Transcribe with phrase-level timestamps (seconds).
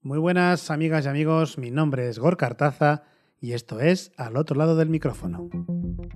[0.00, 3.02] Muy buenas amigas y amigos, mi nombre es Gorka Artaza
[3.40, 5.48] y esto es Al otro lado del micrófono.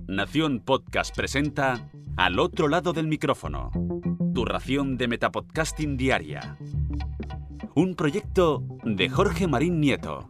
[0.07, 3.71] Nación Podcast presenta Al otro lado del micrófono,
[4.33, 6.57] tu ración de Metapodcasting diaria.
[7.75, 10.29] Un proyecto de Jorge Marín Nieto.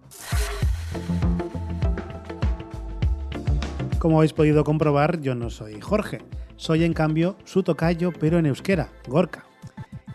[4.00, 6.24] Como habéis podido comprobar, yo no soy Jorge,
[6.56, 9.46] soy en cambio su tocayo, pero en euskera, Gorka.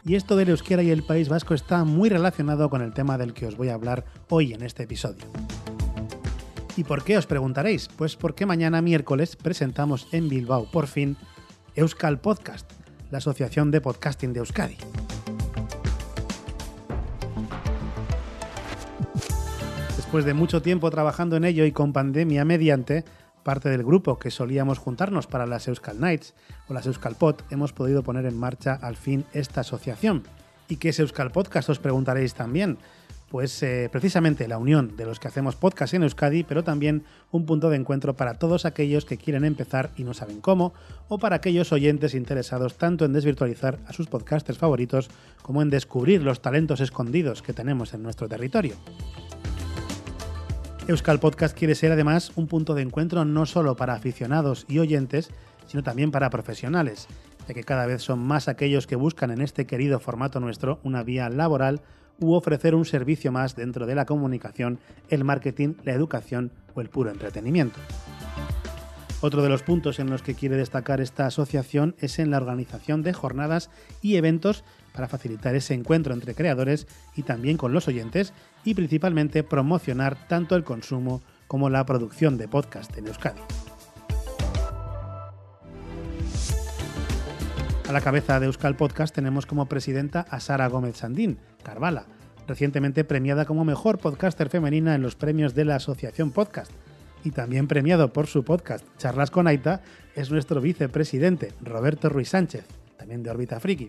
[0.09, 3.35] Y esto del euskera y el País Vasco está muy relacionado con el tema del
[3.35, 5.27] que os voy a hablar hoy en este episodio.
[6.79, 7.89] ¿Y por qué os preguntaréis?
[7.89, 11.19] Pues porque mañana miércoles presentamos en Bilbao por fin
[11.75, 12.73] Euskal Podcast,
[13.11, 14.79] la Asociación de Podcasting de Euskadi.
[19.95, 23.05] Después de mucho tiempo trabajando en ello y con pandemia mediante,
[23.49, 26.35] parte del grupo que solíamos juntarnos para las Euskal Nights
[26.69, 30.25] o las Euskal Pod, hemos podido poner en marcha al fin esta asociación.
[30.69, 31.71] ¿Y qué es Euskal Podcast?
[31.71, 32.77] Os preguntaréis también.
[33.31, 37.47] Pues eh, precisamente la unión de los que hacemos podcast en Euskadi, pero también un
[37.47, 40.75] punto de encuentro para todos aquellos que quieren empezar y no saben cómo,
[41.09, 45.09] o para aquellos oyentes interesados tanto en desvirtualizar a sus podcasters favoritos
[45.41, 48.75] como en descubrir los talentos escondidos que tenemos en nuestro territorio.
[50.89, 55.29] Euskal Podcast quiere ser además un punto de encuentro no solo para aficionados y oyentes,
[55.67, 57.09] sino también para profesionales,
[57.47, 61.03] ya que cada vez son más aquellos que buscan en este querido formato nuestro una
[61.03, 61.83] vía laboral
[62.19, 64.79] u ofrecer un servicio más dentro de la comunicación,
[65.11, 67.79] el marketing, la educación o el puro entretenimiento.
[69.21, 73.03] Otro de los puntos en los que quiere destacar esta asociación es en la organización
[73.03, 73.69] de jornadas
[74.01, 76.87] y eventos para facilitar ese encuentro entre creadores
[77.17, 78.33] y también con los oyentes
[78.65, 83.41] y principalmente promocionar tanto el consumo como la producción de podcast en Euskadi.
[87.89, 92.05] A la cabeza de Euskal Podcast tenemos como presidenta a Sara Gómez Sandín, Carvala,
[92.47, 96.71] recientemente premiada como mejor podcaster femenina en los premios de la Asociación Podcast.
[97.25, 99.83] Y también premiado por su podcast Charlas con Aita
[100.15, 102.65] es nuestro vicepresidente, Roberto Ruiz Sánchez,
[102.97, 103.89] también de Orbita Friki.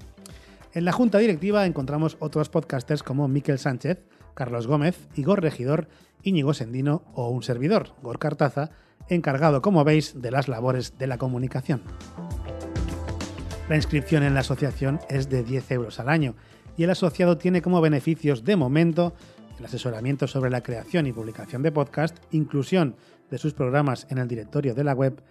[0.74, 4.04] En la junta directiva encontramos otros podcasters como Miquel Sánchez,
[4.34, 5.88] Carlos Gómez, Igor Regidor,
[6.24, 8.72] Íñigo Sendino o un servidor, Gor Cartaza,
[9.08, 11.82] encargado, como veis, de las labores de la comunicación.
[13.68, 16.36] La inscripción en la asociación es de 10 euros al año
[16.78, 19.14] y el asociado tiene como beneficios de momento
[19.60, 22.96] el asesoramiento sobre la creación y publicación de podcast, inclusión
[23.30, 25.22] de sus programas en el directorio de la web,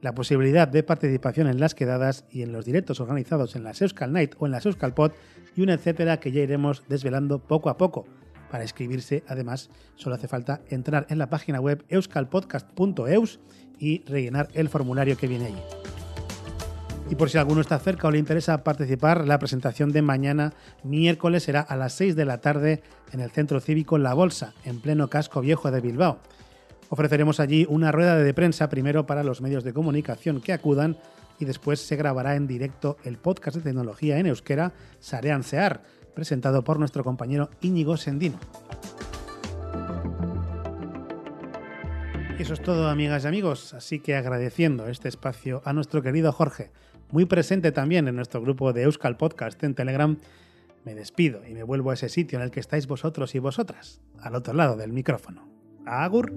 [0.00, 4.12] la posibilidad de participación en las quedadas y en los directos organizados en la Euskal
[4.12, 5.12] Night o en la Euskal Pod
[5.56, 8.06] y un etcétera que ya iremos desvelando poco a poco.
[8.50, 13.40] Para inscribirse, además, solo hace falta entrar en la página web euskalpodcast.eus
[13.78, 15.62] y rellenar el formulario que viene allí.
[17.10, 20.52] Y por si alguno está cerca o le interesa participar, la presentación de mañana,
[20.84, 22.82] miércoles, será a las 6 de la tarde
[23.12, 26.18] en el Centro Cívico La Bolsa, en pleno casco viejo de Bilbao.
[26.90, 30.96] Ofreceremos allí una rueda de prensa primero para los medios de comunicación que acudan
[31.38, 35.82] y después se grabará en directo el podcast de tecnología en euskera Sarean Sear,
[36.14, 38.38] presentado por nuestro compañero Íñigo Sendino.
[42.38, 46.70] Eso es todo, amigas y amigos, así que agradeciendo este espacio a nuestro querido Jorge,
[47.10, 50.16] muy presente también en nuestro grupo de Euskal Podcast en Telegram,
[50.84, 54.00] me despido y me vuelvo a ese sitio en el que estáis vosotros y vosotras,
[54.20, 55.57] al otro lado del micrófono.
[55.88, 56.28] Agur.